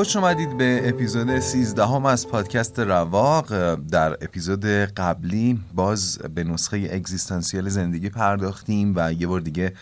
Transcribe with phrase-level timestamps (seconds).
[0.00, 3.74] خوش اومدید به اپیزود 13 هم از پادکست رواق.
[3.74, 9.72] در اپیزود قبلی باز به نسخه اگزیستانسیال زندگی پرداختیم و یه بار دیگه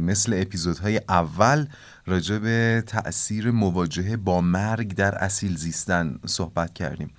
[0.00, 1.66] مثل اپیزودهای اول
[2.06, 7.10] راجع به تأثیر مواجهه با مرگ در اصیل زیستن صحبت کردیم.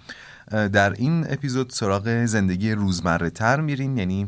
[0.52, 4.28] در این اپیزود سراغ زندگی روزمره تر میریم یعنی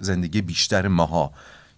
[0.00, 1.32] زندگی بیشتر ماها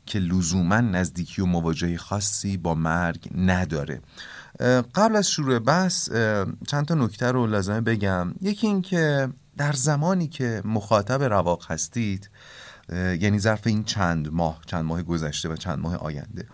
[0.06, 4.00] که لزوما نزدیکی و مواجهه خاصی با مرگ نداره.
[4.94, 6.10] قبل از شروع بحث
[6.68, 8.34] چند تا نکته رو لازمه بگم.
[8.40, 12.30] یکی این که در زمانی که مخاطب رواق هستید
[12.92, 16.46] یعنی ظرف این چند ماه چند ماه گذشته و چند ماه آینده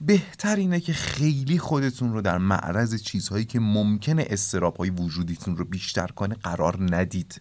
[0.00, 5.64] بهتر اینه که خیلی خودتون رو در معرض چیزهایی که ممکنه استراب های وجودیتون رو
[5.64, 7.40] بیشتر کنه قرار ندید.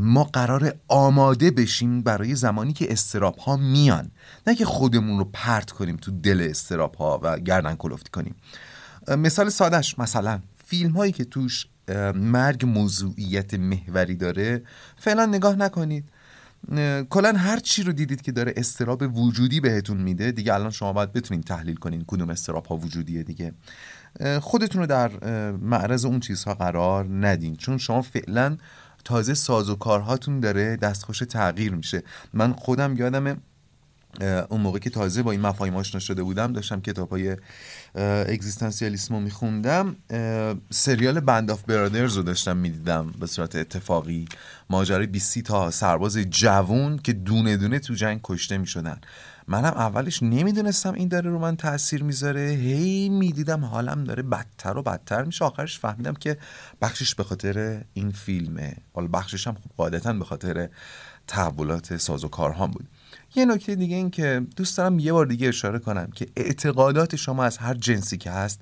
[0.00, 4.10] ما قرار آماده بشیم برای زمانی که استراب ها میان.
[4.46, 8.34] نه که خودمون رو پرت کنیم تو دل استراب ها و گردن کلفتی کنیم.
[9.08, 11.66] مثال سادش مثلا فیلم هایی که توش
[12.14, 14.62] مرگ موضوعیت محوری داره
[14.96, 16.04] فعلا نگاه نکنید.
[17.10, 21.12] کلا هر چی رو دیدید که داره استراب وجودی بهتون میده دیگه الان شما باید
[21.12, 23.52] بتونید تحلیل کنین کدوم استراب ها وجودیه دیگه.
[24.40, 25.10] خودتون رو در
[25.56, 28.56] معرض اون چیزها قرار ندین چون شما فعلا
[29.04, 32.02] تازه ساز و کارهاتون داره دستخوش تغییر میشه.
[32.32, 33.42] من خودم یادم
[34.50, 37.36] اون موقع که تازه با این مفاهیم آشنا شده بودم داشتم کتاب های
[38.28, 39.96] اگزیستانسیالیسم رو میخوندم
[40.70, 44.28] سریال بند آف برادرز رو داشتم می‌دیدم به صورت اتفاقی.
[44.70, 49.00] ماجرای 20 تا سرباز جوون که دونه دونه تو جنگ کشته می‌شدن.
[49.48, 52.40] منم اولش نمی‌دونستم این داره رو من تاثیر می‌ذاره.
[52.40, 55.44] هی می‌دیدم حالم داره بدتر و بدتر میشه.
[55.44, 56.36] آخرش فهمیدم که
[56.82, 58.76] بخشش به خاطر این فیلمه.
[58.94, 60.68] حالا بخشش هم خب قاعدتا به خاطر
[61.26, 62.88] تحولات ساز و کارهام بود.
[63.34, 67.44] یه نکته دیگه این که دوست دارم یه بار دیگه اشاره کنم که اعتقادات شما
[67.44, 68.60] از هر جنسی که هست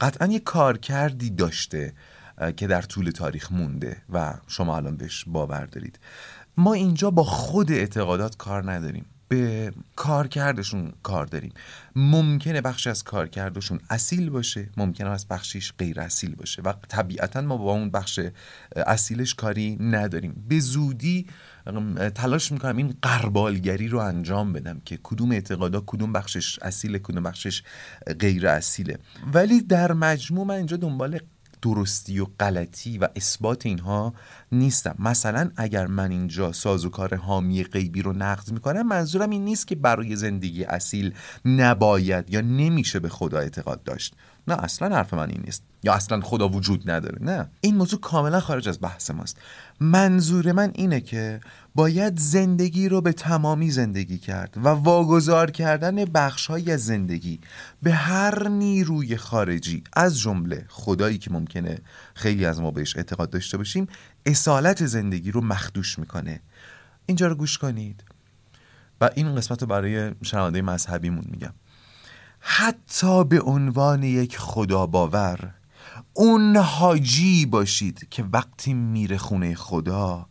[0.00, 1.92] قطعا یه کارکردی داشته
[2.56, 5.98] که در طول تاریخ مونده و شما الان بهش باور دارید.
[6.56, 9.06] ما اینجا با خود اعتقادات کار نداریم.
[9.28, 11.52] به کارکردشون کار داریم.
[11.96, 17.56] ممکنه بخشی از کارکردشون اصیل باشه ممکنه از بخشیش غیر اصیل باشه و طبیعتا ما
[17.56, 18.20] با اون بخش
[18.76, 20.44] اصیلش کاری نداریم.
[20.48, 21.26] به زودی
[22.14, 27.62] تلاش می‌کنم این قربالگری رو انجام بدم که کدوم اعتقادا کدوم بخشش اصیله کدوم بخشش
[28.20, 28.98] غیر اصیله.
[29.32, 31.18] ولی در مجموع من اینجا دنبال
[31.62, 34.14] درستی و غلطی و اثبات اینها
[34.52, 34.94] نیستم.
[34.98, 40.16] مثلا اگر من اینجا سازوکار حامی غیبی رو نقد می‌کنم منظورم این نیست که برای
[40.16, 44.14] زندگی اصیل نباید یا نمیشه به خدا اعتقاد داشت.
[44.48, 45.62] نه اصلا حرف من این نیست.
[45.82, 47.50] یا اصلا خدا وجود نداره نه.
[47.60, 49.38] این موضوع کاملا خارج از بحث ماست.
[49.80, 51.40] منظور من اینه که
[51.74, 57.40] باید زندگی رو به تمامی زندگی کرد و واگذار کردن بخشهایی از زندگی
[57.82, 59.84] به هر نیروی خارجی.
[59.92, 61.78] از جمله خدایی که ممکنه
[62.14, 63.86] خیلی از ما بهش اعتقاد داشته باشیم
[64.26, 66.40] اصالت زندگی رو مخدوش می‌کنه.
[67.06, 68.04] اینجا رو گوش کنید.
[69.00, 71.52] و این قسمت رو برای شنونده مذهبیمون میگم.
[72.48, 75.54] حتی به عنوان یک خدا باور
[76.12, 80.26] اون حاجی باشید که وقتی میره خونه خدا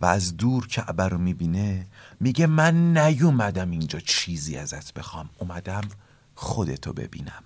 [0.00, 1.86] و از دور کعبه رو می‌بینه
[2.20, 5.80] میگه من نیومدم اینجا چیزی ازت بخوام اومدم
[6.34, 7.42] خودتو ببینم.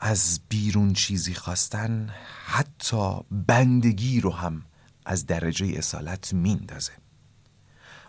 [0.00, 2.10] از بیرون چیزی خواستن
[2.46, 4.62] حتی بندگی رو هم
[5.04, 6.92] از درجه اصالت میندازه.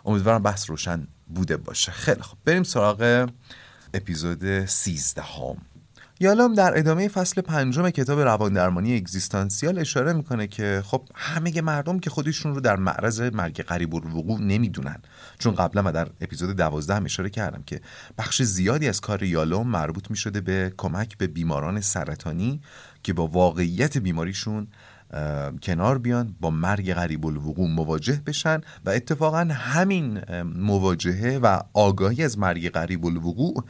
[0.04, 1.92] امیدوارم بحث روشن بوده باشه.
[1.92, 3.30] خیلی خب بریم سراغ
[3.94, 5.56] اپیزود 13 هم
[6.22, 11.98] یالام در ادامه فصل پنجم کتاب روان درمانی اگزیستانسیال اشاره می‌کنه که خب همه مردم
[11.98, 15.02] که خودشون رو در معرض مرگ قریب الوقوع نمی‌دونن.
[15.38, 17.80] چون قبلا من در اپیزود دوازده هم اشاره کردم که
[18.18, 22.60] بخش زیادی از کار یالوم مربوط می‌شده به کمک به بیماران سرطانی
[23.02, 24.68] که با واقعیت بیماریشون
[25.62, 32.38] کنار بیان با مرگ غریب الوقوع مواجه بشن و اتفاقا همین مواجهه و آگاهی از
[32.38, 33.64] مرگ غریب الوقوع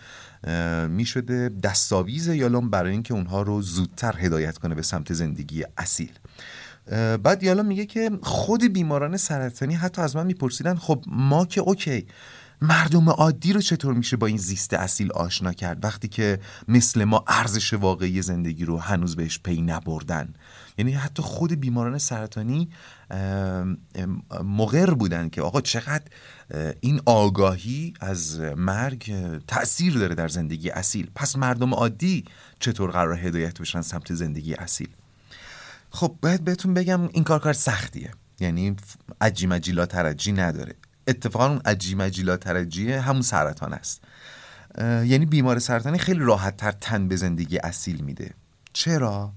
[0.88, 6.12] می شده دستاویز یالوم برای اینکه اونها رو زودتر هدایت کنه به سمت زندگی اصیل.
[7.22, 12.06] بعد یالا میگه که خود بیماران سرطانی حتی از من میپرسیدن خب ما که اوکی
[12.62, 17.24] مردم عادی رو چطور میشه با این زیست اصیل آشنا کرد وقتی که مثل ما
[17.28, 20.34] ارزش واقعی زندگی رو هنوز بهش پی نبردن؟
[20.80, 22.70] یعنی حتی خود بیماران سرطانی
[24.44, 26.04] مغر بودن که آقا چقدر
[26.80, 29.14] این آگاهی از مرگ
[29.46, 31.10] تاثیر داره در زندگی اصیل.
[31.14, 32.24] پس مردم عادی
[32.60, 34.88] چطور قرار هدایت بشن سمت زندگی اصیل؟
[35.90, 38.10] خب باید بهتون بگم این کار کار سختیه.
[38.40, 38.76] یعنی
[39.20, 40.74] عجی مجیلا ترجی نداره.
[41.06, 44.00] اتفاقا اون عجی مجیلا ترجیه همون سرطان است.
[44.78, 48.34] یعنی بیمار سرطانی خیلی راحت تر تن به زندگی اصیل میده.
[48.72, 49.32] چرا؟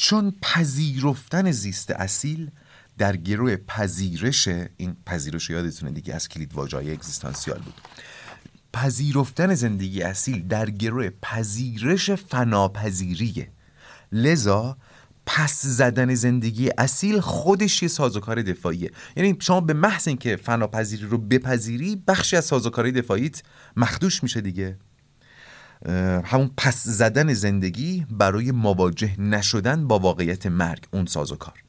[0.00, 2.50] چون پذیرفتن زیست اصیل
[2.98, 7.74] در گروه پذیرش این پذیرش یادتونه دیگه از کلید واژه‌های اگزیستانسیال بود.
[8.72, 13.50] پذیرفتن زندگی اصیل در گروه پذیرش فناپذیریه
[14.12, 14.76] لذا
[15.26, 18.90] پس زدن زندگی اصیل خودش یه سازوکار دفاعیه.
[19.16, 23.42] یعنی شما به محض اینکه فناپذیری رو بپذیری بخشی از سازوکارهای دفاعیت
[23.76, 24.78] مخدوش میشه دیگه.
[26.24, 31.62] همون پس زدن زندگی برای مواجه نشدن با واقعیت مرگ اون سازوکار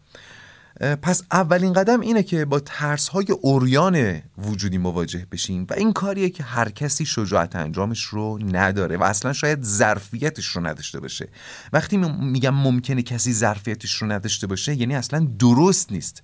[0.79, 6.29] پس اولین قدم اینه که با ترس های اوریان وجودی مواجه بشیم و این کاریه
[6.29, 11.29] که هر کسی شجاعت انجامش رو نداره و اصلا شاید ظرفیتش رو نداشته باشه.
[11.73, 16.23] وقتی میگم ممکنه کسی ظرفیتش رو نداشته باشه یعنی اصلا درست نیست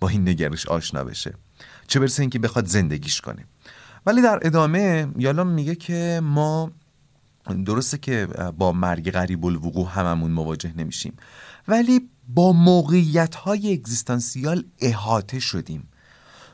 [0.00, 1.34] با این نگرش آشنا بشه.
[1.86, 3.44] چه برسه اینکه بخواد زندگیش کنه.
[4.06, 6.72] ولی در ادامه یالا میگه که ما
[7.64, 8.26] درسته که
[8.58, 11.16] با مرگ غریب الوقوع هممون مواجه نمیشیم.
[11.68, 15.88] ولی با موقعیت های اگزیستانسیال احاطه شدیم.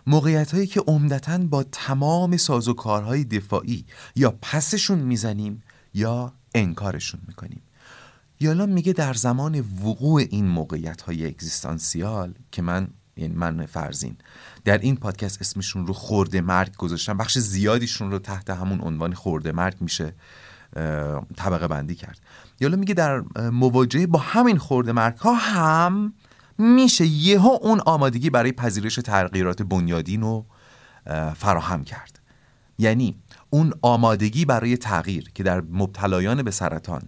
[0.07, 3.85] موقعیت هایی که عمدتا با تمام سازوکارهای دفاعی
[4.17, 5.63] یا پسشون می‌زنیم
[5.95, 7.63] یا انکارشون می‌کنیم.
[8.41, 14.17] یالا میگه در زمان وقوع این موقعیت های اگزیستانسیال که من یعنی من فرزین
[14.65, 19.53] در این پادکست اسمشون رو خورده مرگ گذاشتم بخش زیادیشون رو تحت همون عنوان خورده
[19.53, 20.15] مرگ میشه.
[21.37, 22.21] طبقه بندی کرد.
[22.61, 26.13] یالا میگه در مواجهه با همین خورده مرگ ها هم
[26.59, 30.47] میشه یهو اون آمادگی برای پذیرش تغییرات بنیادین رو
[31.35, 32.21] فراهم کرد.
[32.79, 33.17] یعنی
[33.51, 37.03] اون آمادگی برای تغییر که در مبتلایان به سرطان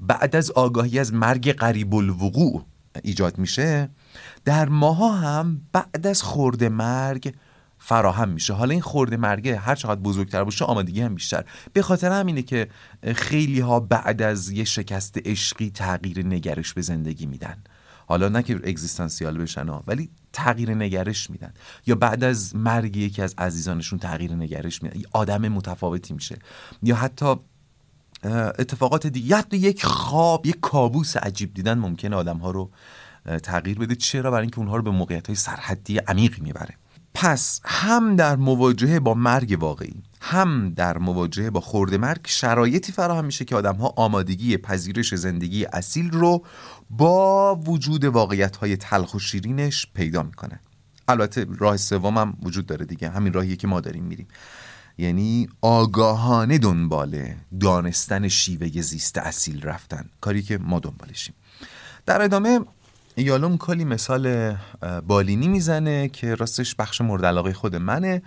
[0.00, 2.64] بعد از آگاهی از مرگ قریب الوقوع
[3.02, 3.88] ایجاد میشه
[4.44, 7.34] در ماها هم بعد از خورده مرگ
[7.78, 8.52] فراهم میشه.
[8.52, 11.44] حالا این خورده مرگه هر چقدر بزرگتر باشه آمادگی هم بیشتر.
[11.72, 12.68] به خاطر همینه که
[13.14, 17.62] خیلی ها بعد از یه شکست عشقی تغییر نگرش به زندگی میدن.
[18.06, 21.54] حالا نه که اگزیستانسیال بشن ها ولی تغییر نگرش میدن.
[21.86, 25.00] یا بعد از مرگ یکی از عزیزانشون تغییر نگرش میدن.
[25.12, 26.38] آدم متفاوتی میشه.
[26.82, 27.34] یا حتی
[28.58, 32.70] اتفاقات دیگه حتی یک خواب یک کابوس عجیب دیدن ممکنه آدم ها رو
[33.42, 33.94] تغییر بده.
[33.94, 36.74] چرا؟ برای اینکه اونها رو به موقعیت های سرحدی عمیقی می‌بره.
[37.20, 43.24] پس هم در مواجهه با مرگ واقعی هم در مواجهه با خورده مرگ شرایطی فراهم
[43.24, 46.44] میشه که آدم ها آمادگی پذیرش زندگی اصیل رو
[46.90, 50.60] با وجود واقعیت های تلخ و شیرینش پیدا می‌کنن
[51.08, 54.28] البته راه سوم هم وجود داره دیگه همین راهیه که ما داریم میریم.
[54.98, 61.34] یعنی آگاهانه دنبال دانستن شیوه زیست اصیل رفتن کاری که ما دنبالشیم.
[62.06, 62.60] در ادامه
[63.18, 64.54] یالوم کلی مثال
[65.06, 68.22] بالینی می‌زنه که راستش بخش مورد علاقه خود منه.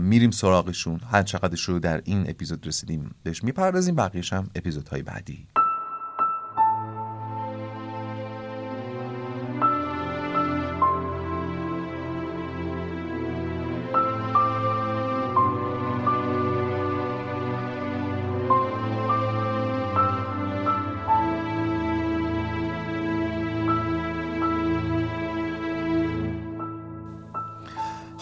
[0.00, 1.00] میریم سراغشون.
[1.10, 3.94] هر چقدرش رو در این اپیزود رسیدیم بهش می‌پردازیم.
[3.94, 5.46] بقیهش هم اپیزودهای بعدی.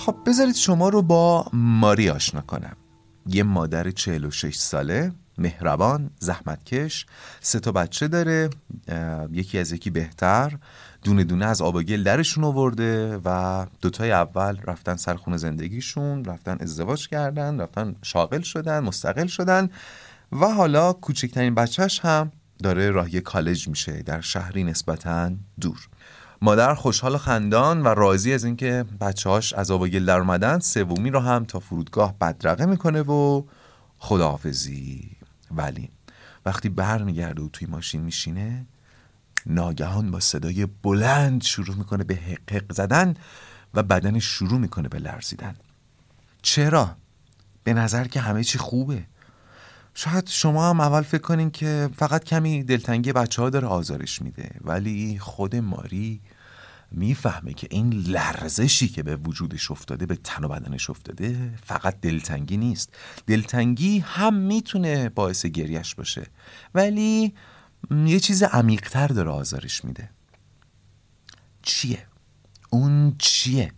[0.08, 2.76] خب بذارید شما رو با ماری آشنا کنم.
[3.26, 7.06] یه مادر 46 ساله مهربان زحمتکش
[7.40, 8.50] سه تا بچه داره
[9.32, 10.58] یکی از یکی بهتر
[11.02, 16.56] دونه دونه از آب گل درشون آورده و دوتای اول رفتن سر خونه زندگیشون رفتن
[16.60, 19.68] ازدواج کردن رفتن شاغل شدن مستقل شدن
[20.32, 25.88] و حالا کوچکترین بچهش هم داره راهی کالج میشه در شهری نسبتا دور.
[26.42, 31.11] مادر خوشحال و خندان و راضی از اینکه بچه‌هاش از آب گل در اومدن سومی
[31.11, 33.42] رو هم تا فرودگاه بدرقه می‌کنه و
[33.99, 35.11] خداحافظی.
[35.50, 35.90] ولی
[36.47, 38.66] وقتی برمیگرده و توی ماشین میشینه
[39.47, 42.14] ناگهان با صدای بلند شروع می‌کنه به
[42.50, 43.14] حق زدن
[43.75, 45.57] و بدنش شروع می‌کنه به لرزیدن.
[46.42, 46.97] چرا؟
[47.64, 49.04] به نظر که همه چی خوبه.
[49.98, 54.50] شاید شما هم اول فکر کنین که فقط کمی دلتنگی بچه ها داره آزارش میده
[54.60, 56.20] ولی خود ماری
[56.90, 62.56] می‌فهمه که این لرزشی که به وجودش افتاده به تن و بدنش افتاده فقط دلتنگی
[62.56, 62.94] نیست
[63.26, 66.26] دلتنگی هم می‌تونه باعث گریش باشه
[66.74, 67.34] ولی
[67.90, 70.10] یه چیز عمیقتر داره آزارش میده
[71.62, 72.06] چیه؟
[72.70, 73.72] اون چیه؟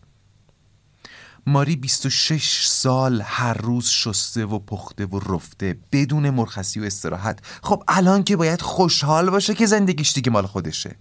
[1.46, 7.38] ماری 26 سال هر روز شسته و پخته و رفته بدون مرخصی و استراحت.
[7.62, 10.96] خب الان که باید خوشحال باشه که زندگیش دیگه مال خودشه.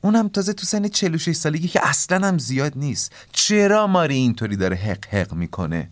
[0.00, 3.12] اونم تازه تو سن 46 سالگی که اصلا هم زیاد نیست.
[3.32, 5.90] چرا ماری اینطوری داره حق حق می‌کنه؟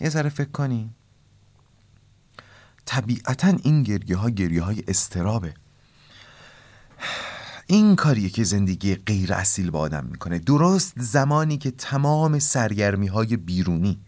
[0.00, 0.90] یه ذره فکر کنی.
[2.84, 5.54] طبیعتا این گریه ها گریه های استرابه.
[7.72, 10.38] این کاریه که زندگی غیر اصیل با آدم می‌کنه.
[10.38, 14.00] درست زمانی که تمام سرگرمی های بیرونی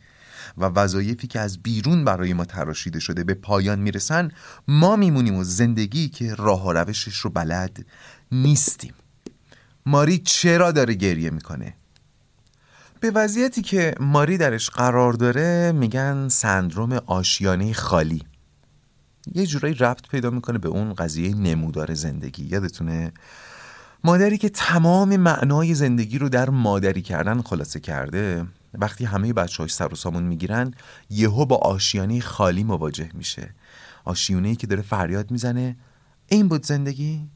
[0.58, 4.30] و وظایفی که از بیرون برای ما تراشیده شده به پایان می‌رسن
[4.68, 7.86] ما میمونیم و زندگی که راه و روشش رو بلد
[8.32, 8.94] نیستیم.
[9.86, 11.74] ماری چرا داره گریه می‌کنه؟
[13.00, 18.22] به وضعیتی که ماری درش قرار داره میگن سندروم آشیانه خالی.
[19.34, 22.44] یه جورایی ربط پیدا می‌کنه به اون قضیه نمودار زندگی.
[22.44, 23.12] یادتونه؟
[24.04, 29.92] مادری که تمام معنای زندگی رو در مادری کردن خلاصه کرده وقتی همه بچه سر
[29.92, 30.74] و سامون می‌گیرن
[31.10, 33.54] یهو با آشیانه خالی مواجه میشه.
[34.04, 35.76] آشیونه که داره فریاد می‌زنه
[36.28, 37.28] این بود زندگی؟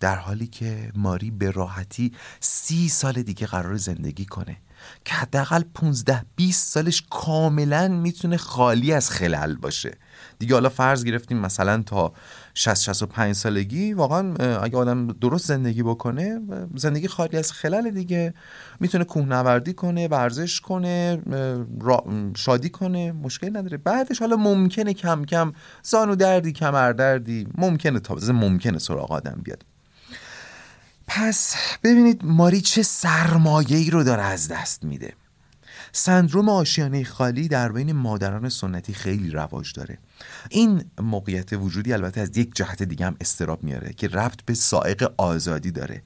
[0.00, 4.56] در حالی که ماری به راحتی سی سال دیگه قرار زندگی کنه.
[5.04, 9.98] که حداقل 15 20 سالش کاملا می‌تونه خالی از خلل باشه.
[10.38, 12.12] دیگه حالا فرض گرفتیم مثلا تا
[12.54, 16.40] 60 65 سالگی واقعا اگه آدم درست زندگی بکنه
[16.76, 18.34] زندگی خالی از خلل دیگه.
[18.80, 21.22] می‌تونه کوهنوردی کنه ورزش کنه
[22.36, 23.76] شادی کنه مشکلی نداره.
[23.76, 29.64] بعدش حالا ممکنه کم کم زانو دردی کمر دردی ممکنه تا ممکنه سراغ آدم بیاد.
[31.12, 35.12] پس ببینید ماری چه سرمایه‌ای رو داره از دست میده.
[35.92, 39.98] سندروم آشیانه خالی در بین مادران سنتی خیلی رواج داره.
[40.48, 45.12] این موقعیت وجودی البته از یک جهت دیگه هم استراب میاره که ربط به سائق
[45.16, 46.02] آزادی داره.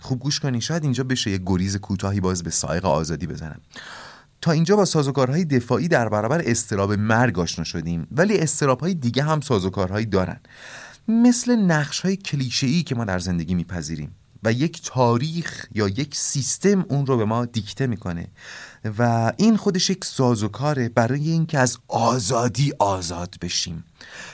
[0.00, 3.60] خوب گوش کنین شاید اینجا بشه یه گریز کوتاهی باز به سائق آزادی بزنم.
[4.40, 9.40] تا اینجا با سازوکارهای دفاعی در برابر استراب مرگ آشنا شدیم ولی استرابهای دیگه هم
[9.40, 10.40] سازوکارهایی دارن.
[11.08, 14.16] مثل نقش های کلیشه که ما در زندگی میپذیریم.
[14.46, 18.28] و یک تاریخ یا یک سیستم اون رو به ما دیکته می‌کنه.
[18.98, 23.84] و این خودش یک سازوکاره برای اینکه از آزادی آزاد بشیم.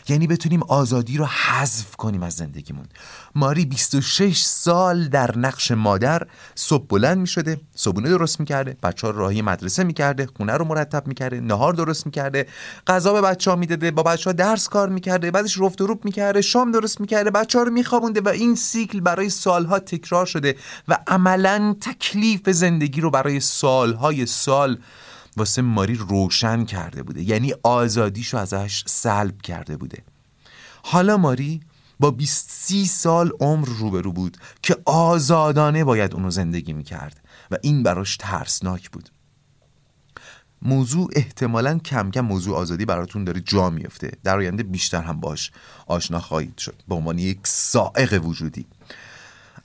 [0.09, 2.87] یعنی بتونیم آزادی رو حذف کنیم از زندگیمون.
[3.35, 9.12] ماری 26 سال در نقش مادر صبح بلند می شده صبونه درست می‌کرده بچه ها
[9.12, 12.47] راهی مدرسه می‌کرده خونه رو مرتب می‌کرده نهار درست می‌کرده
[12.87, 16.04] غذا به بچه ها می‌داده با بچه ها درس کار می‌کرده بعدش رفت و روب
[16.04, 20.56] می‌کرده شام درست می‌کرده بچه ها رو میخوابونده و این سیکل برای سالها تکرار شده
[20.88, 24.78] و عملا تکلیف زندگی رو برای سالهای سال
[25.37, 27.23] واسه ماری روشن کرده بوده.
[27.23, 30.02] یعنی آزادیشو ازش سلب کرده بوده.
[30.82, 31.61] حالا ماری
[32.00, 37.82] با 20 سی سال عمر روبرو بود که آزادانه باید اونو زندگی می‌کرد و این
[37.82, 39.09] براش ترسناک بود.
[40.62, 45.50] موضوع احتمالا کم کم موضوع آزادی براتون داره جا میفته در آینده بیشتر هم باش
[45.87, 46.75] آشنا خواهید شد.
[46.88, 48.66] به عنوان یک سائق وجودی.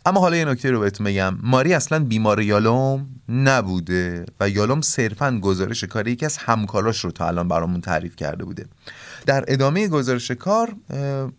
[0.07, 1.37] اما حالا یه نکته رو بهتون بگم.
[1.41, 7.27] ماری اصلا بیمار یالوم نبوده و یالوم صرفا گزارش کار یکی از همکاراش رو تا
[7.27, 8.65] الان برامون تعریف کرده بوده.
[9.25, 10.75] در ادامه گزارش کار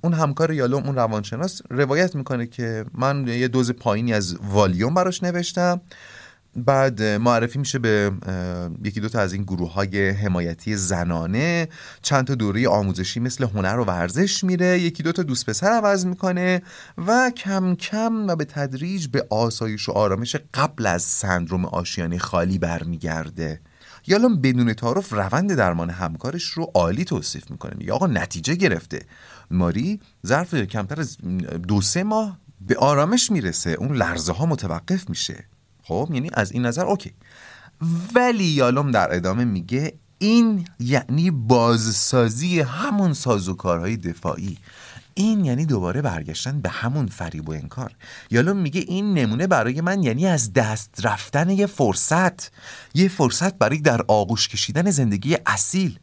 [0.00, 5.22] اون همکار یالوم اون روانشناس روایت می‌کنه که من یه دوز پایینی از والیوم براش
[5.22, 5.80] نوشتم.
[6.66, 8.12] بعد معرفی میشه به
[8.84, 11.68] یکی دو تا از این گروه های حمایتی زنانه.
[12.02, 14.80] چند تا دوره آموزشی مثل هنر و ورزش میره.
[14.80, 16.62] یکی دو تا دوست پسر عوض می‌کنه
[17.06, 22.58] و کم کم و به تدریج به آسایش و آرامش قبل از سندروم آشیانه خالی
[22.58, 23.60] برمیگرده.
[24.06, 27.72] یالام بدون تعارف روند درمان همکارش رو عالی توصیف می‌کنه.
[27.78, 29.02] میگه آقا نتیجه گرفته.
[29.50, 31.16] ماری ظرف کمتر از
[31.68, 33.70] دو سه ماه به آرامش می‌رسه.
[33.70, 35.44] اون لرزه ها متوقف میشه.
[35.88, 37.12] خب یعنی از این نظر اوکی.
[38.14, 44.58] ولی یالوم در ادامه میگه این یعنی بازسازی همون سازوکارهای دفاعی.
[45.14, 47.92] این یعنی دوباره برگشتن به همون فریب و انکار.
[48.30, 52.50] یالوم میگه این نمونه برای من یعنی از دست رفتن یه فرصت.
[52.94, 55.98] یه فرصت برای در آغوش کشیدن زندگی اصیل.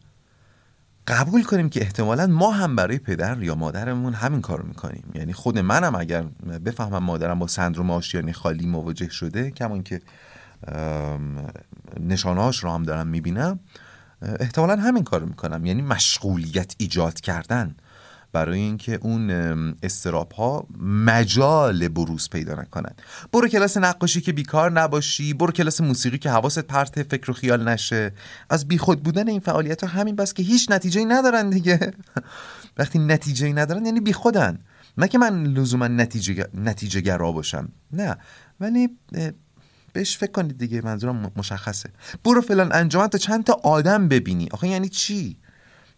[1.07, 5.11] قبول کنیم که احتمالا ما هم برای پدر یا مادرمون همین کار می‌کنیم.
[5.15, 6.23] یعنی خود منم اگر
[6.65, 10.01] بفهمم مادرم با سندروم آشیانه خالی مواجه شده کمان که
[11.99, 13.59] نشانهاش رو هم دارم می‌بینم
[14.21, 15.65] احتمالا همین کار می‌کنم.
[15.65, 17.75] یعنی مشغولیت ایجاد کردن.
[18.35, 19.29] برای اینکه اون
[19.83, 22.91] استراب ها مجال بروز پیدا نکنن.
[23.33, 27.67] برو کلاس نقاشی که بیکار نباشی برو کلاس موسیقی که حواست پرت فکر و خیال
[27.67, 28.11] نشه.
[28.49, 31.93] از بیخود بودن این فعالیت ها همین بس که هیچ نتیجه ندارن دیگه.
[32.77, 34.59] وقتی نتیجه ندارن یعنی بیخودن.
[34.97, 37.69] نه که من لزوما نتیجه, نتیجه گرا باشم.
[37.91, 38.17] نه.
[38.59, 38.89] ولی
[39.93, 41.89] بهش فکر کنید دیگه منظورم مشخصه.
[42.23, 44.47] برو فلان انجام تا چند تا آدم ببینی.
[44.51, 45.37] آخه یعنی چی؟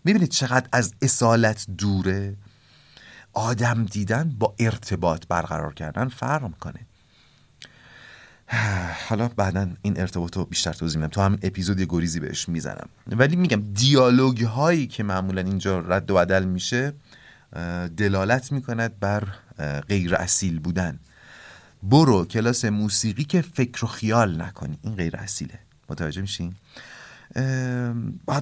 [0.08, 2.36] می‌بینید چقدر از اصالت دوره
[3.34, 6.80] آدم دیدن با ارتباط برقرار کردن فرق می‌کنه.
[9.10, 11.10] حالا بعدا این ارتباط رو بیشتر توضیح میدم.
[11.10, 12.90] تو همین اپیزود گریزی بهش می‌زنم.
[13.08, 16.94] ولی میگم دیالوگ هایی که معمولا اینجا رد و بدل میشه
[17.98, 19.28] دلالت می‌کند بر
[19.88, 21.00] غیر اصیل بودن.
[21.84, 24.78] برو کلاس موسیقی که فکر و خیال نکنی.
[24.82, 25.60] این غیر اصیله.
[25.90, 26.56] متوجه میشین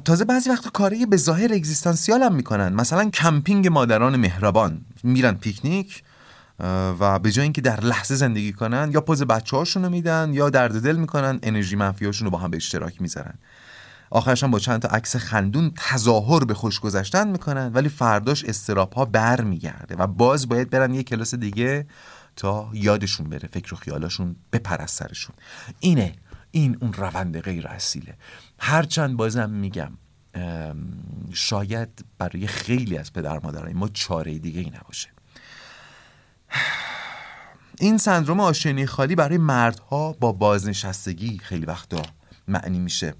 [0.05, 2.73] تازه بعضی وقتا کاری به ظاهر اگزیستانسیال هم می‌کنن.
[2.73, 4.81] مثلا کمپینگ مادران مهربان.
[5.03, 6.03] میرن پیکنیک
[6.99, 10.83] و به جای اینکه در لحظه زندگی کنن یا پز بچه هاشون میدن یا درد
[10.83, 13.33] دل می‌کنن انرژی منفی رو با هم به اشتراک می‌ذارن.
[14.09, 18.95] آخرش هم با چند تا عکس خندون تظاهر به خوش گذشتن می‌کنن ولی فرداش استرس
[18.95, 21.87] ها بر میگرده و باز باید برن یه کلاس دیگه
[22.35, 25.35] تا یادشون بره فکر و خیالاشون بپره از سرشون.
[25.79, 26.13] اینه
[26.55, 28.17] این اون روند غیر اصیله.
[28.59, 29.91] هرچند بازم میگم
[31.33, 35.09] شاید برای خیلی از پدر مادرای ما چاره دیگه ای نباشه.
[37.79, 42.01] این سندروم آشنی خالی برای مردها با بازنشستگی خیلی وقتا
[42.47, 43.13] معنی میشه.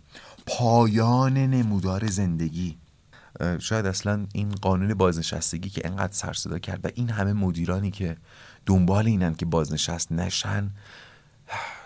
[0.46, 2.78] پایان نمودار زندگی.
[3.60, 8.18] شاید اصلا این قانون بازنشستگی که انقدر سر کرد و این همه مدیرانی که
[8.66, 10.72] دنبال اینن که بازنشست نشن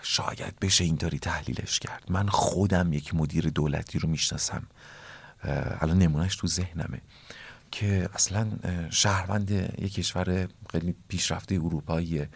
[0.02, 2.04] شاید بشه اینطوری تحلیلش کرد.
[2.08, 4.62] من خودم یک مدیر دولتی رو می‌شناسم.
[5.80, 7.00] الان نمونهش تو ذهنمه
[7.70, 8.48] که اصلا
[8.90, 12.28] شهروند یک کشور خیلی پیشرفته اروپاییه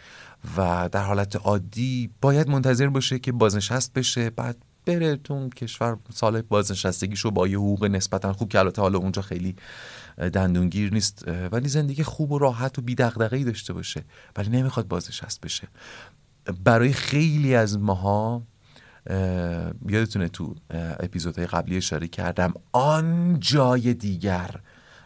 [0.57, 4.57] و در حالت عادی باید منتظر باشه که بازنشست بشه بعد
[4.87, 9.57] بره تو کشور سال بازنشستگیشو با یه حقوق نسبتا خوب که البته حالا اونجا خیلی
[10.19, 14.05] دندونگیر نیست ولی زندگی خوب و راحت و بی داشته باشه
[14.37, 15.69] ولی نمی‌خواد بازنشست بشه.
[16.65, 18.43] برای خیلی از ماها
[19.89, 24.61] یادتونه تو اپیزودهای قبلی اشاره کردم آن جای دیگر.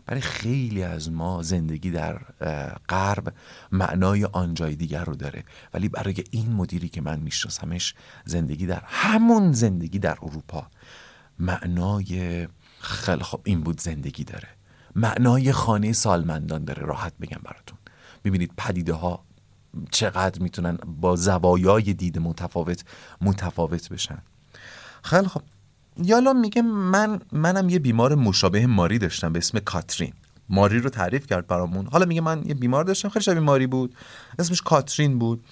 [0.07, 2.19] برای خیلی از ما زندگی در
[2.89, 3.35] غرب
[3.73, 5.45] معنای آن جای دیگر رو داره.
[5.75, 10.67] ولی برای این مدیری که من میشناسمش زندگی در همون زندگی در اروپا
[11.39, 12.49] معنای
[12.81, 14.49] خیلی خوب این بود زندگی داره.
[14.95, 16.83] معنای خانه سالمندان داره.
[16.83, 17.79] راحت بگم براتون.
[18.25, 19.25] می‌بینید پدیده ها
[19.91, 22.85] چقدر می‌تونن با زوایای دید متفاوت
[23.21, 24.19] متفاوت بشن.
[25.03, 25.43] خیلی خب.
[26.03, 30.13] یالا میگه من منم یه بیمار مشابه ماری داشتم به اسم کاترین.
[30.49, 31.87] ماری رو تعریف کرد برامون.
[31.87, 33.95] حالا میگه من یه بیمار داشتم خیلی شبیه ماری بود.
[34.39, 35.45] اسمش کاترین بود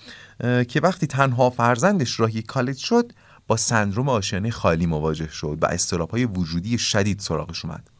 [0.69, 3.12] که وقتی تنها فرزندش راهی کالج شد
[3.47, 7.91] با سندروم آشیانه خالی مواجه شد و استراب های وجودی شدید سراغش اومد.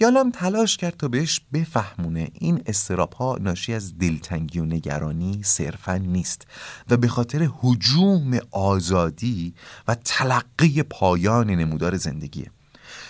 [0.00, 2.28] یالام تلاش کرد تا بهش بفهمونه.
[2.32, 6.46] این استراب ها ناشی از دلتنگی و نگرانی صرفا نیست
[6.90, 9.54] و به خاطر حجوم آزادی
[9.88, 12.50] و تلقی پایان نمودار زندگیه.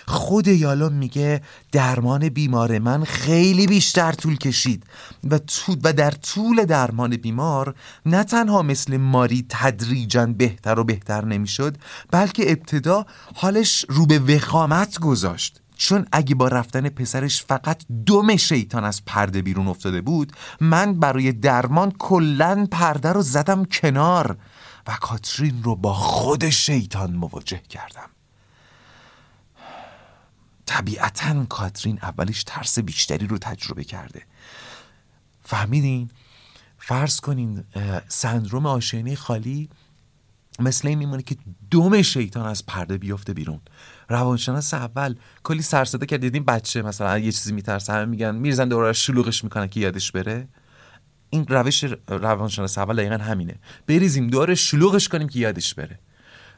[0.07, 4.83] خود یالام میگه درمان بیمار من خیلی بیشتر طول کشید
[5.23, 5.39] و,
[5.83, 11.77] و در طول درمان بیمار نه تنها مثل ماری تدریجا بهتر و بهتر نمی‌شد
[12.11, 15.61] بلکه ابتدا حالش رو به وخامت گذاشت.
[15.75, 21.31] چون اگه با رفتن پسرش فقط دم شیطان از پرده بیرون افتاده بود من برای
[21.31, 24.37] درمان کلا پرده رو زدم کنار
[24.87, 28.09] و کاترین رو با خود شیطان مواجه کردم.
[30.65, 34.21] طبیعتا کاترین اولش ترس بیشتری رو تجربه کرده.
[35.43, 36.09] فهمیدین؟
[36.77, 37.63] فرض کنین
[38.07, 39.69] سندروم آشینی خالی
[40.59, 41.37] مثل این میمونه که
[41.71, 43.61] دوم شیطان از پرده بیفته بیرون.
[44.09, 45.15] روانشناس اول.
[45.43, 46.19] کلی سرسده کرد.
[46.19, 47.93] دیدیم بچه مثلا یه چیزی میترسه.
[47.93, 50.47] همه میگن میرزن دوباره شلوغش می‌کنن که یادش بره.
[51.29, 53.55] این روش روانشناس اول دقیقا همینه.
[53.87, 55.99] بریزیم دوباره شلوغش کنیم که یادش بره.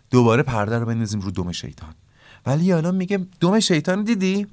[0.10, 1.96] دوباره پرده رو بندازیم رو دوم شیطان.
[2.46, 4.48] ولی الان میگه دوم شیطان دیدی؟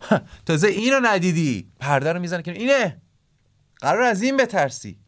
[0.46, 1.68] تازه اینو ندیدی.
[1.80, 2.96] پرده رو می‌زنه که اینه!
[3.80, 4.98] قرار از این بترسی.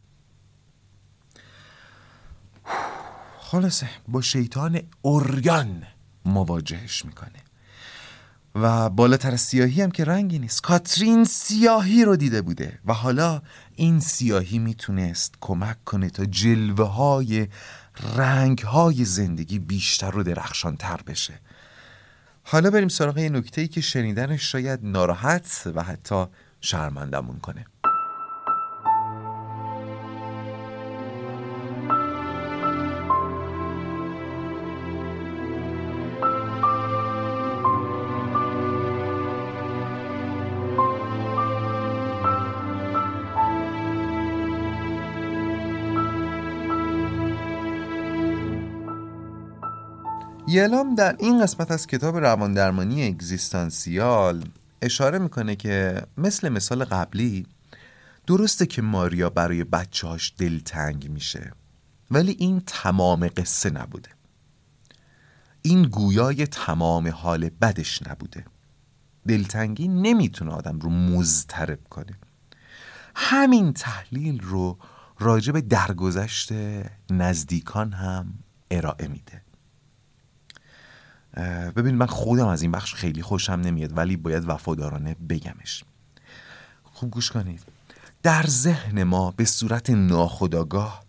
[3.39, 5.83] خلاصه با شیطان اوریان
[6.25, 7.39] مواجهش می‌کنه.
[8.61, 10.61] و بالاتر سیاهی هم که رنگی نیست.
[10.61, 13.41] کاترین سیاهی رو دیده بوده و حالا
[13.75, 17.47] این سیاهی می‌تونست کمک کنه تا جلوه های
[18.15, 21.39] رنگ های زندگی بیشتر و درخشانتر بشه.
[22.43, 26.25] حالا بریم سراغ یه نکته ای که شنیدنش شاید ناراحت و حتی
[26.61, 27.65] شرمندمون کنه.
[50.49, 54.45] یلام در این قسمت از کتاب رواندرمانی اگزیستانسیال
[54.81, 57.45] اشاره می‌کنه که مثل مثال قبلی
[58.27, 61.51] درسته که ماریا برای بچهاش دلتنگ میشه
[62.11, 64.09] ولی این تمام قصه نبوده.
[65.61, 68.45] این گویای تمام حال بدش نبوده.
[69.27, 72.19] دلتنگی نمی‌تونه آدم رو مزترب کنه.
[73.15, 74.77] همین تحلیل رو
[75.19, 76.51] راجع به درگذشت
[77.09, 78.33] نزدیکان هم
[78.71, 79.46] ارائه میده.
[81.75, 85.83] ببین من خودم از این بخش خیلی خوشم نمیاد ولی باید وفادارانه بگمش.
[86.83, 87.61] خوب گوش کنید.
[88.23, 91.03] در ذهن ما به صورت ناخداگاه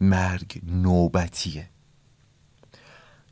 [0.00, 1.68] مرگ نوبتیه.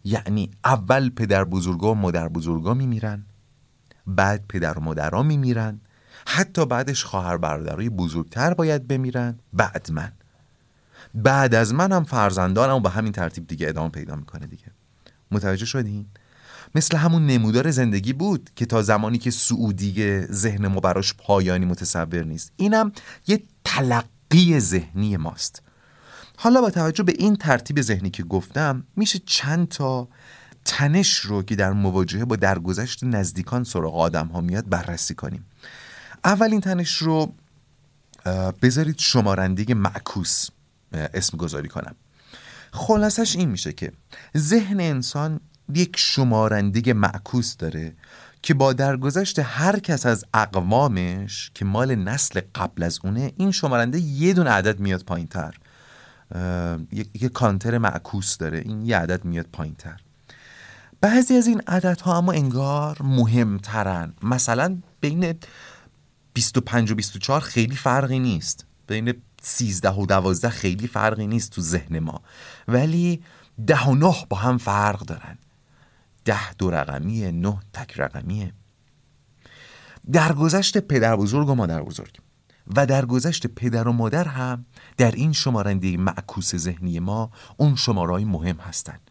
[0.04, 3.24] یعنی اول پدر بزرگا و مادر بزرگا میمیرن
[4.06, 5.80] بعد پدر و مادرها میمیرن
[6.26, 9.38] حتی بعدش خواهر برادرای بزرگتر باید بمیرن.
[9.52, 10.12] بعد من.
[11.14, 14.66] بعد از من هم فرزندانم و به همین ترتیب دیگه ادامه پیدا می‌کنه دیگه.
[15.30, 16.06] متوجه شدین؟
[16.74, 22.22] مثل همون نمودار زندگی بود که تا زمانی که سعودی ذهن ما براش پایانی متصور
[22.22, 22.52] نیست.
[22.56, 22.92] اینم
[23.26, 25.62] یه تلقی ذهنی ماست.
[26.36, 30.08] حالا با توجه به این ترتیب ذهنی که گفتم میشه چند تا
[30.64, 35.46] تنش رو که در مواجهه با درگذشت نزدیکان سراغ آدم ها میاد بررسی کنیم.
[36.24, 37.34] اولین تنش رو
[38.62, 40.48] بذارید شمارندگی معکوس
[40.92, 41.94] اسم گذاری کنم.
[42.72, 43.92] خلاصش این میشه که
[44.36, 45.40] ذهن انسان
[45.74, 47.94] یک شمارندگی معکوس داره
[48.42, 53.98] که با درگذشت هر کس از اقوامش که مال نسل قبل از اونه این شمارنده
[53.98, 55.54] یه دون عدد میاد پایین تر
[56.92, 60.00] یک کانتر معکوس داره این یه عدد میاد پایین تر
[61.02, 64.14] بعضی از این عددها اما انگار مهمترن.
[64.22, 65.34] مثلا بین
[66.32, 68.66] 25 و 24 خیلی فرقی نیست.
[68.86, 72.22] بین 13 و 12 خیلی فرقی نیست تو ذهن ما.
[72.68, 73.22] ولی
[73.66, 75.38] ده و نه با هم فرق دارن.
[76.24, 78.52] ده دو رقمیه نه تک رقمیه
[80.12, 82.18] در گذشت پدر بزرگ و مادر بزرگ.
[82.76, 88.24] و در گذشت پدر و مادر هم در این شمارنده معکوس ذهنی ما اون شمارای
[88.24, 89.10] مهم هستند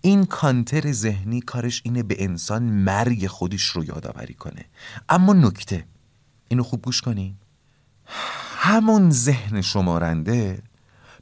[0.00, 4.64] این کانتر ذهنی کارش اینه به انسان مرگ خودش رو یادآوری کنه.
[5.08, 5.84] اما نکته
[6.48, 7.36] اینو خوب گوش کنین.
[8.56, 10.62] همون ذهن شمارنده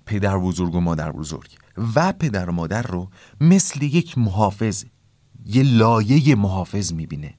[0.07, 1.57] پدر بزرگ و مادر بزرگ
[1.95, 4.85] و پدر و مادر رو مثل یک محافظ
[5.57, 7.35] یه لایه محافظ می‌بینه.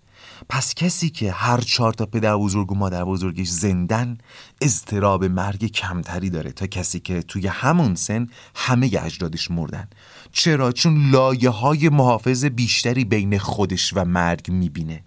[0.50, 4.17] پس کسی که هر چهار تا پدر بزرگ و مادر بزرگش زندن
[4.62, 9.88] اضطراب مرگ کمتری داره تا کسی که توی همون سن همه اجدادش مردن.
[10.32, 15.04] چرا؟ چون لایه های محافظ بیشتری بین خودش و مرگ می‌بینه.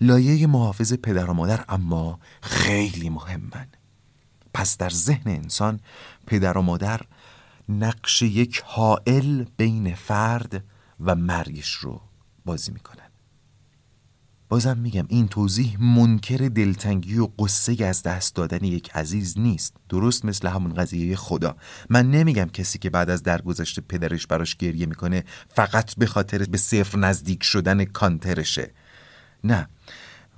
[0.00, 3.66] لایه محافظ پدر و مادر اما خیلی مهمن.
[4.54, 5.80] پس در ذهن انسان
[6.26, 7.00] پدر و مادر
[7.68, 10.64] نقش یک حائل بین فرد
[11.00, 12.00] و مرگش رو
[12.44, 13.02] بازی می‌کنن.
[14.48, 19.74] بازم میگم این توضیح منکر دلتنگی و قصه از دست دادن یک عزیز نیست.
[19.88, 21.56] درست مثل همون قضیه خدا.
[21.90, 26.58] من نمیگم کسی که بعد از درگذشت پدرش براش گریه می‌کنه فقط به خاطر به
[26.58, 28.70] صفر نزدیک شدن کانترشه.
[29.44, 29.68] نه.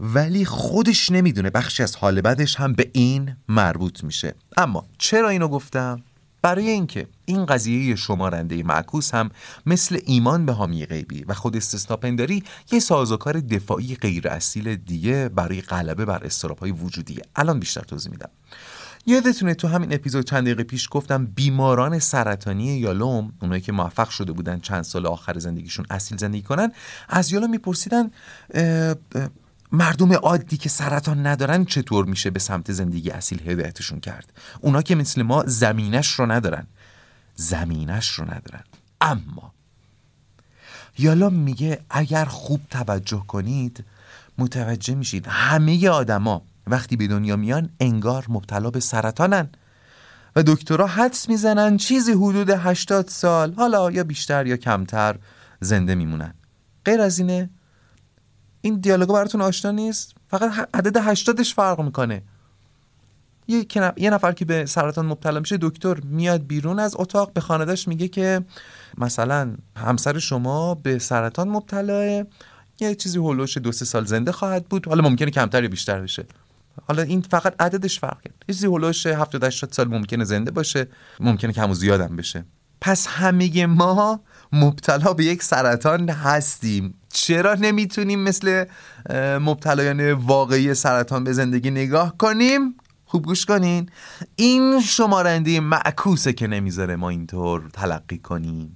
[0.01, 1.51] ولی خودش نمی‌دونه.
[1.51, 4.35] بخشی از حال بدش هم به این مربوط میشه.
[4.57, 6.03] اما چرا اینو گفتم؟
[6.43, 9.31] برای اینکه این قضیه شمارنده معکوس هم
[9.67, 15.61] مثل ایمان به حامی غیبی و خود استثناپنداری یه سازوکار دفاعی غیر اصیل دیگه برای
[15.61, 18.31] غلبه بر های وجودیه الان بیشتر توضیح میدم.
[19.07, 24.33] یادتونه تو همین اپیزود چند دقیقه پیش گفتم بیماران سرطانی یالوم اونایی که موفق شده
[24.33, 26.73] بودن چند سال آخر زندگیشون اصیل زندگی کنن
[27.09, 28.11] از یالوم میپرسیدن
[29.73, 34.95] مردم عادی که سرطان ندارن چطور میشه به سمت زندگی اصیل هدایتشون کرد؟ اونا که
[34.95, 36.67] مثل ما زمینش رو ندارن.
[37.35, 38.65] زمینش رو ندارن.
[39.01, 39.53] اما
[40.99, 43.85] یالا میگه اگر خوب توجه کنید
[44.39, 49.49] متوجه میشید همه آدما وقتی به دنیا میان انگار مبتلا به سرطانن
[50.37, 55.19] و دکترها حدس می‌زنن چیزی حدود 80 سال حالا یا بیشتر یا کمتر
[55.61, 56.35] زنده میمونن.
[56.85, 57.51] غیر از اینه
[58.63, 62.23] این دیالوگا براتون آشنا نیست؟ فقط عدد هشتادش فرق می‌کنه.
[63.97, 68.09] یه نفر که به سرطان مبتلا میشه دکتر میاد بیرون از اتاق به خاندش میگه
[68.09, 68.45] که
[68.99, 72.25] مثلا همسر شما به سرطان مبتلاه
[72.81, 74.89] یه چیزی هولوش دو سه سال زنده خواهد بود.
[74.89, 76.27] حالا ممکنه کمتر یا بیشتر بشه.
[76.89, 80.89] حالا این فقط عددش فرق کرد یه چیزی هولوش 70 80 سال ممکنه زنده باشه
[81.21, 82.45] ممکنه کم و زیادم بشه.
[82.81, 84.21] پس همه ما
[84.53, 86.95] مبتلا به یک سرطان هستیم.
[87.13, 88.65] چرا نمی‌تونیم مثل
[89.41, 93.89] مبتلایان واقعی سرطان به زندگی نگاه کنیم؟ خوب گوش کنین.
[94.37, 98.75] این شمارنده معکوسه که نمی‌ذاره ما اینطور تلقی کنیم.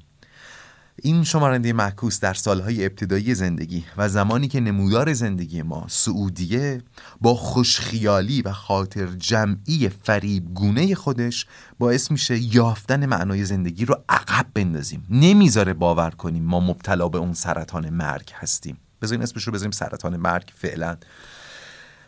[1.02, 6.82] این شمارنده معکوس در سالهای ابتدایی زندگی و زمانی که نمودار زندگی ما سعودیه
[7.20, 11.46] با خوشخیالی و خاطر جمعی فریب گونه خودش
[11.78, 15.06] باعث میشه یافتن معنای زندگی رو عقب بندازیم.
[15.10, 18.76] نمی‌ذاره باور کنیم ما مبتلا به اون سرطان مرگ هستیم.
[19.02, 20.96] بذارین اسمش رو بذاریم سرطان مرگ فعلا.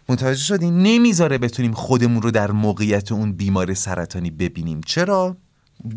[0.08, 4.80] متوجه شدیم نمی‌ذاره بتونیم خودمون رو در موقعیت اون بیمار سرطانی ببینیم.
[4.80, 5.36] چرا؟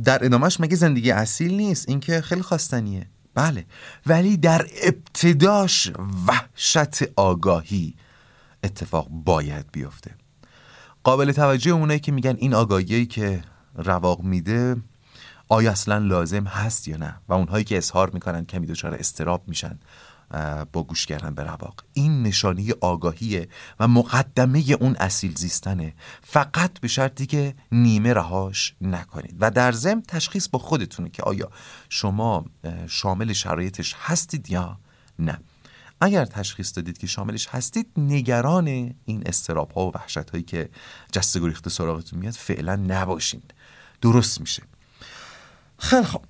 [0.04, 3.08] در ادامهش مگه زندگی اصیل نیست؟ این که خیلی خواستنیه.
[3.34, 3.65] بله.
[4.06, 5.92] ولی در ابتداش
[6.28, 7.96] وحشت آگاهی
[8.63, 10.12] اتفاق باید بیفته.
[11.04, 13.44] قابل توجه اونایی که میگن این آگاهی که
[13.76, 14.76] رواق میده
[15.50, 19.80] آیا اصلا لازم هست یا نه؟ و اونهایی که اظهار می‌کنن کمی دچار استراب میشن.
[20.74, 21.84] با گوش کردن به رواق.
[21.94, 25.94] این نشانی آگاهیه و مقدمه اون اصیل زیستنه.
[26.22, 29.36] فقط به شرطی که نیمه رهاش نکنید.
[29.39, 31.52] و در ضمن تشخیص با خودتونه که آیا
[31.89, 32.46] شما
[32.88, 34.80] شامل شرایطش هستید یا
[35.20, 35.39] نه.
[36.02, 38.68] اگر تشخیص دادید که شاملش هستید نگران
[39.06, 40.70] این استراب ها و وحشت هایی که
[41.12, 43.42] جسته گریخته سراغتون میاد فعلا نباشین
[44.02, 44.63] درست میشه.
[45.80, 46.22] خیلی خب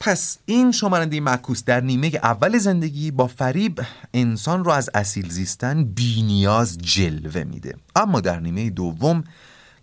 [0.00, 5.84] پس این شمارنده معکوس در نیمه اول زندگی با فریب انسان رو از اصیل زیستن
[5.84, 7.74] بینیاز جلوه میده.
[7.96, 9.24] اما در نیمه دوم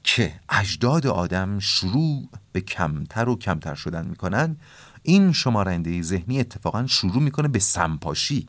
[0.03, 4.57] که اجداد آدم شروع به کمتر و کمتر شدن می‌کنن
[5.03, 8.47] این شمارنده ذهنی اتفاقا شروع می‌کنه به سمپاشی.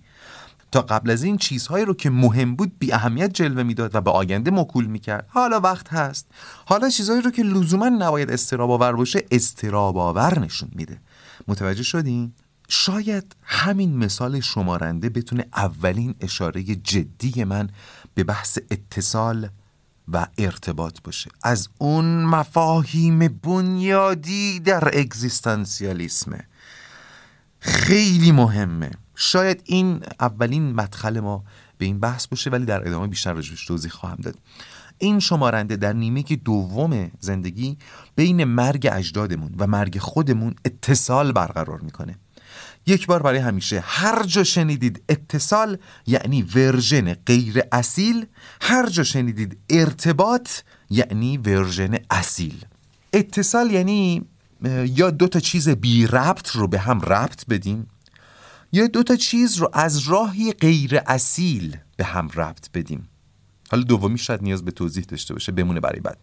[0.74, 4.10] تا قبل از این چیزهایی رو که مهم بود بی اهمیت جلوه می‌داد و به
[4.10, 5.26] آینده مکول می‌کرد.
[5.28, 6.26] حالا وقت هست.
[6.66, 11.00] حالا چیزهایی رو که لزوما نباید استراب آور باشه استراب آور نشون میده.
[11.48, 12.32] متوجه شدین؟
[12.68, 17.68] شاید همین مثال شمارنده بتونه اولین اشاره جدی من
[18.14, 19.48] به بحث اتصال
[20.12, 21.30] و ارتباط باشه.
[21.42, 26.40] از اون مفاهیم بنیادی در اگزیستانسیالیسمه
[27.60, 28.90] خیلی مهمه.
[29.16, 31.44] شاید این اولین مدخل ما
[31.78, 34.38] به این بحث باشه ولی در ادامه بیشتر راجبش توضیح خواهم داد.
[34.98, 37.78] این شمارنده در نیمه‌ی دوم زندگی
[38.16, 42.18] بین مرگ اجدادمون و مرگ خودمون اتصال برقرار می‌کنه.
[42.86, 48.26] یک بار برای همیشه هر جا شنیدید اتصال یعنی version غیر اصیل
[48.60, 50.50] هر جا شنیدید ارتباط
[50.90, 52.64] یعنی version اصیل.
[53.12, 54.22] اتصال یعنی
[54.86, 57.86] یا دو تا چیز بی ربط رو به هم ربط بدیم.
[58.74, 63.08] یا دو تا چیز رو از راهی غیر اصیل به هم ربط بدیم.
[63.70, 66.18] حالا دومی شاید نیاز به توضیح داشته باشه بمونه برای بعد.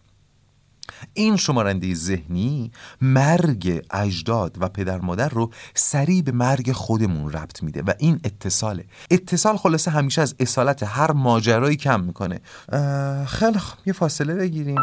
[1.14, 7.82] این شمارنده ذهنی مرگ اجداد و پدر مادر رو سریع به مرگ خودمون ربط میده
[7.82, 8.84] و این اتصاله.
[9.10, 12.40] اتصال خلاصه همیشه از اصالت هر ماجرایی کم می‌کنه.
[13.26, 14.80] خیلی خب یه فاصله بگیریم.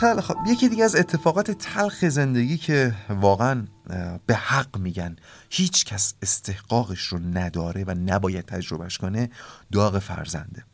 [0.00, 0.36] خیلی خب.
[0.46, 3.64] یکی دیگه از اتفاقات تلخ زندگی که واقعا
[4.26, 5.16] به حق میگن
[5.50, 9.30] هیچ کس استحقاقش رو نداره و نباید تجربهش کنه
[9.72, 10.64] داغ فرزنده.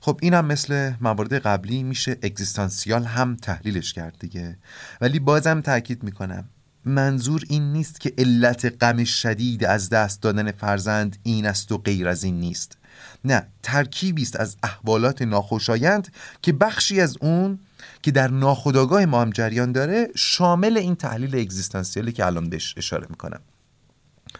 [0.00, 4.58] خب اینم مثل موارد قبلی میشه اگزیستانسیال هم تحلیلش کرد دیگه.
[5.00, 6.44] ولی بازم تاکید می‌کنم
[6.84, 12.08] منظور این نیست که علت غم شدید از دست دادن فرزند این است و غیر
[12.08, 12.78] از این نیست.
[13.24, 17.58] نه ترکیبی است از احوالات ناخوشایند که بخشی از اون
[18.02, 23.06] که در ناخودآگاه ما هم جریان داره شامل این تحلیل اگزیستانسیالی که الان بهش اشاره
[23.10, 23.40] می‌کنم.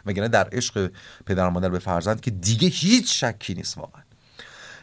[0.06, 0.90] وگرنه در عشق
[1.26, 4.02] پدر و مادر به فرزند که دیگه هیچ شکی نیست واقعا.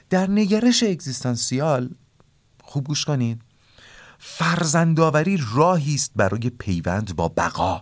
[0.09, 1.89] در نگرش اگزیستانسیال
[2.63, 3.41] خوب گوش کنید
[4.19, 7.81] فرزندآوری راهی است برای پیوند با بقا.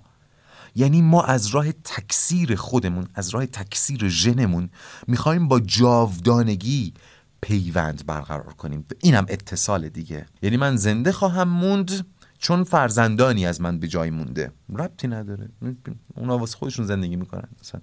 [0.75, 4.69] یعنی ما از راه تکثیر خودمون از راه تکثیر ژنمون
[5.07, 6.93] می‌خوایم با جاودانگی
[7.45, 8.85] پیوند برقرار کنیم.
[9.01, 10.25] اینم اتصال دیگه.
[10.41, 12.05] یعنی من زنده خواهم موند
[12.39, 14.51] چون فرزندانی از من به جای مونده.
[14.69, 15.49] ربطی نداره.
[16.15, 17.47] اونا واسه خودشون زندگی می‌کنن.
[17.61, 17.81] مثلا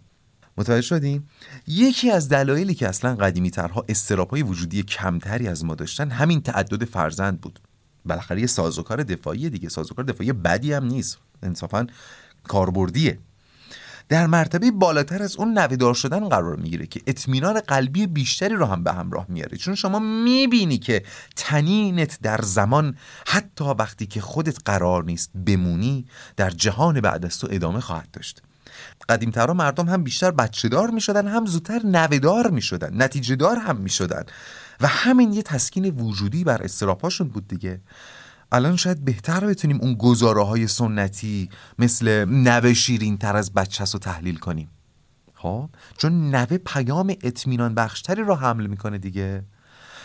[0.58, 1.28] متوجه شدیم
[1.66, 3.84] یکی از دلایلی که اصلا قدیمی ترها
[4.30, 7.60] های وجودی کمتری از ما داشتن همین تعدد فرزند بود.
[8.04, 9.68] بالاخره یه سازوکار دفاعی دیگه.
[9.68, 11.18] سازوکار دفاعی بدی هم نیست.
[11.42, 11.86] انصافا
[12.42, 13.18] کاربردیه.
[14.08, 18.84] در مرتبه بالاتر از اون نویدار شدن قرار می‌گیره که اطمینان قلبی بیشتری رو هم
[18.84, 21.02] به همراه میاره چون شما می‌بینی که
[21.36, 27.48] تنینت در زمان حتی وقتی که خودت قرار نیست بمونی در جهان بعد از تو
[27.50, 28.42] ادامه خواهد داشت.
[29.08, 33.56] قدیمترا مردم هم بیشتر بچه دار می شدن هم زودتر نویدار می شدن نتیجه دار
[33.56, 34.22] هم می شدن
[34.80, 37.80] و همین یه تسکین وجودی بر استراپاشون بود دیگه.
[38.52, 43.98] الان شاید بهتر بتونیم اون گزاره های سنتی مثل نوه شیرین تر از بچه رو
[43.98, 44.68] تحلیل کنیم.
[45.34, 49.44] خب؟ چون نوه پیام اطمینان بخشتری رو حمل می‌کنه دیگه.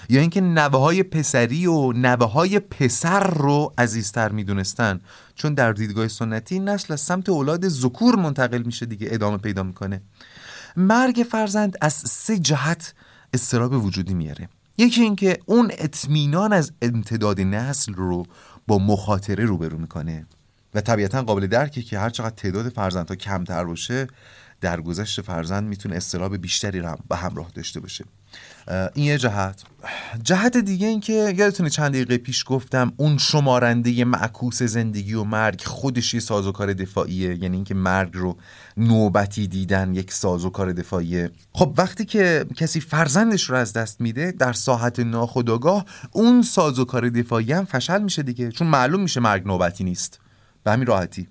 [0.09, 4.99] یا اینکه نوه های پسری و نوه های پسر رو عزیزتر می‌دونستن.
[5.35, 10.01] چون در دیدگاه سنتی نسل از سمت اولاد ذکور منتقل میشه دیگه ادامه پیدا می‌کنه.
[10.75, 12.93] مرگ فرزند از سه جهت
[13.33, 14.49] استراب وجودی میاره.
[14.77, 18.25] یکی اینکه اون اطمینان از امتداد نسل رو
[18.67, 20.25] با مخاطره روبرو می‌کنه.
[20.73, 24.07] و طبیعتا قابل درکه که هر چقدر تعداد فرزندها کمتر باشه
[24.61, 28.05] درگذشت فرزند می‌تونه استراب بیشتری رو به همراه داشته باشه.
[28.93, 29.63] این یه جهت.
[30.23, 35.61] جهت دیگه این که یادتونه چند دقیقه پیش گفتم اون شمارنده معکوس زندگی و مرگ
[35.61, 37.43] خودش یه سازوکار دفاعیه.
[37.43, 38.37] یعنی اینکه مرگ رو
[38.77, 41.31] نوبتی دیدن یک سازوکار دفاعیه.
[41.53, 47.53] خب وقتی که کسی فرزندش رو از دست میده در ساحت ناخودآگاه اون سازوکار دفاعی
[47.53, 48.51] هم فشل میشه دیگه.
[48.51, 50.19] چون معلوم میشه مرگ نوبتی نیست.
[50.63, 51.27] به همین راحتی.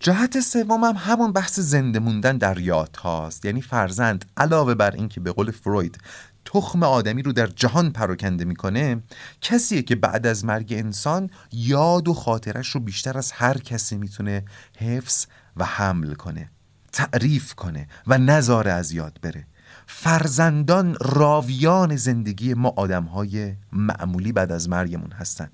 [0.00, 5.20] جهت سوم هم همون بحث زنده موندن در یاد هاست یعنی فرزند علاوه بر اینکه
[5.20, 5.98] به قول فروید
[6.44, 9.02] تخم آدمی رو در جهان پراکنده می‌کنه
[9.40, 14.44] کسیه که بعد از مرگ انسان یاد و خاطرش رو بیشتر از هر کسی می‌تونه
[14.78, 16.50] حفظ و حمل کنه
[16.92, 19.46] تعریف کنه و نظاره از یاد بره.
[19.86, 25.48] فرزندان راویان زندگی ما آدم های معمولی بعد از مرگمون هستن.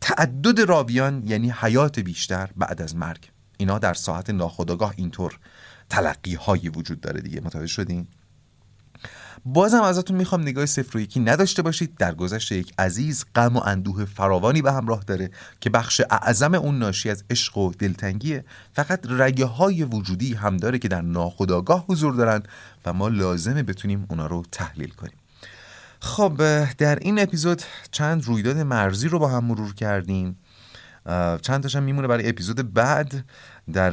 [0.00, 3.30] تعدد راویان یعنی حیات بیشتر بعد از مرگ.
[3.58, 5.38] اینا در ساعت ناخودآگاه اینطور
[5.88, 7.40] تلقی هایی وجود داره دیگه.
[7.40, 8.06] متوجه شدین؟
[9.44, 11.96] بازم ازتون می‌خوام نگاه صفر و یکی نداشته باشید.
[11.96, 16.78] در گذشته یک عزیز غم و اندوه فراوانی به همراه داره که بخش اعظم اون
[16.78, 22.14] ناشی از عشق و دلتنگیه فقط رگه های وجودی هم داره که در ناخودآگاه حضور
[22.14, 22.42] دارن
[22.86, 25.18] و ما لازمه بتونیم اونا رو تحلیل کنیم.
[26.00, 30.36] خب در این اپیزود چند رویداد مرزی رو با هم مرور کردیم.
[31.42, 33.24] چند تاشم میمونه برای اپیزود بعد.
[33.72, 33.92] در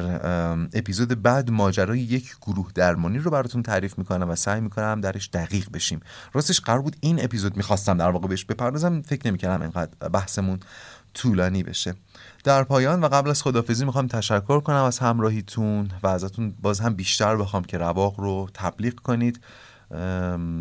[0.74, 5.70] اپیزود بعد ماجرای یک گروه درمانی رو براتون تعریف می‌کنم و سعی می‌کنم درش دقیق
[5.74, 6.00] بشیم.
[6.34, 9.02] راستش قرار بود این اپیزود می‌خواستم در واقع بهش بپردازم.
[9.02, 10.60] فکر نمی‌کردم اینقدر بحثمون
[11.14, 11.94] طولانی بشه.
[12.44, 16.94] در پایان و قبل از خدافزی می‌خوام تشکر کنم از همراهیتون و ازتون باز هم
[16.94, 19.40] بیشتر بخوام که رواق رو تبلیغ کنید.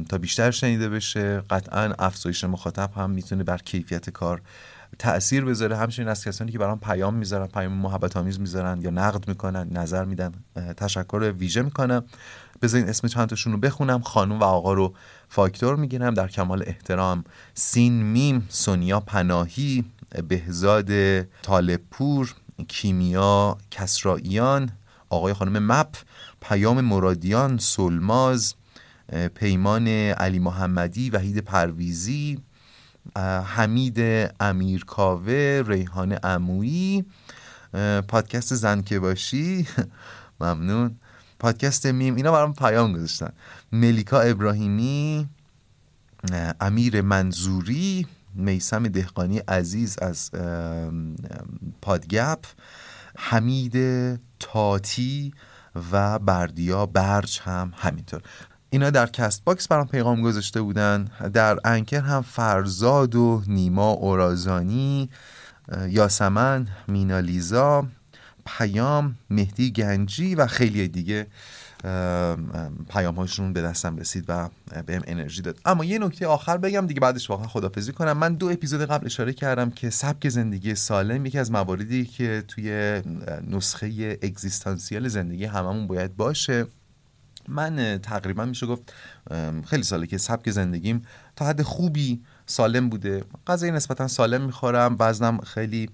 [0.09, 4.43] تا بیشتر شنیده بشه قطعا افزایش مخاطب هم می‌تونه بر کیفیت کار
[4.99, 9.29] تاثیر بذاره همچنین از کسانی که برام پیام می‌ذارن پیام محبت آمیز می‌ذارن یا نقد
[9.29, 10.33] می‌کنن نظر میدن
[10.77, 12.05] تشکر ویژه می‌کنم.
[12.63, 14.01] بذارین اسم چند رو بخونم.
[14.01, 14.95] خانم و آقا رو
[15.29, 16.15] فاکتور می‌گیرم.
[16.15, 19.85] در کمال احترام سین میم سونیا پناهی
[20.29, 22.35] بهزاد طالبپور
[22.69, 24.71] کیمیا کسرائیان
[25.09, 25.97] آقای خانم مپ
[26.41, 28.55] پیام مرادیان سلماز
[29.35, 32.39] پیمان علی محمدی وحید پرویزی
[33.45, 33.99] حمید
[34.41, 37.05] امیرکاوه ریحان امویی
[38.09, 39.67] پادکست زن که باشی.
[40.41, 40.97] ممنون.
[41.39, 42.15] پادکست میم.
[42.15, 43.33] اینا برام پیام گذاشتن.
[43.73, 45.29] ملیکا ابراهیمی
[46.61, 50.31] امیر منظوری میسم دهقانی عزیز از
[51.83, 52.45] پادگپ
[53.19, 53.77] حمید
[54.41, 55.35] تاتی
[55.93, 58.23] و بردیا برج هم همینطور.
[58.75, 61.09] اینا در Castbox برام پیغام گذاشته بودن.
[61.33, 65.11] در Anchor هم فرزاد و نیما اورازانی
[65.89, 67.87] یاسمن مینالیزا
[68.47, 71.27] پیام مهدی گنجی و خیلی دیگه
[72.89, 74.49] پیام هاشون به دستم رسید و
[74.87, 75.59] بهم انرژی داد.
[75.65, 78.13] اما یه نکته آخر بگم دیگه بعدش واقعا خدافزی کنم.
[78.13, 83.03] من دو اپیزود قبل اشاره کردم که سبک زندگی سالم یکی از مواردی که توی
[83.51, 86.67] نسخه اگزیستانسیال زندگی هممون باید باشه.
[87.49, 88.93] من تقریبا میشه گفت
[89.67, 91.03] خیلی ساله که سبک زندگیم
[91.37, 93.25] تا حد خوبی سالم بوده.
[93.47, 95.91] غذای نسبتا سالم می‌خورم وزنم خیلی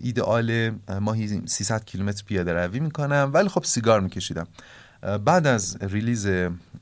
[0.00, 4.46] ایدئال ماهی 300 کیلومتر پیاده روی می‌کنم ولی خب سیگار میکشیدم.
[5.24, 6.26] بعد از ریلیز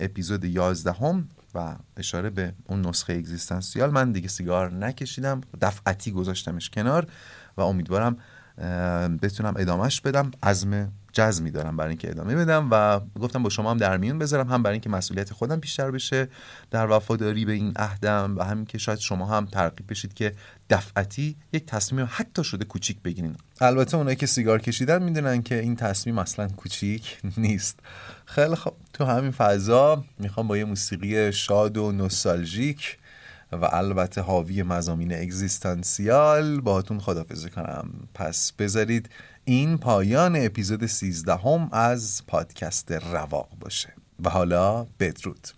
[0.00, 5.40] اپیزود 11 هم و اشاره به اون نسخه اگزیستانسیال من دیگه سیگار نکشیدم.
[5.60, 7.06] دفعتی گذاشتمش کنار
[7.56, 8.16] و امیدوارم
[9.22, 10.30] بتونم ادامهش بدم.
[10.42, 14.48] عزم جزمی دارم برای اینکه ادامه بدم و گفتم با شما هم در میون بذارم
[14.48, 16.28] هم برای اینکه مسئولیت خودم بیشتر بشه
[16.70, 20.32] در وفاداری به این عهدم و همین که شاید شما هم ترغیب بشید که
[20.70, 23.36] دفعتی یک تصمیم حتی شده کوچیک بگیرین.
[23.60, 27.80] البته اونایی که سیگار کشیدن می‌دونن که این تصمیم اصلا کوچیک نیست.
[28.24, 32.98] خیلی خب تو همین فضا می‌خوام با یه موسیقی شاد و نوستالژیک
[33.52, 37.90] و البته حاوی مزامین اگزیستانسیال باهاتون خدافزی کنم.
[38.14, 39.08] پس بذارید
[39.48, 43.94] این پایان اپیزود 13 هم از پادکست رواق باشه.
[44.24, 45.48] و حالا بدرود.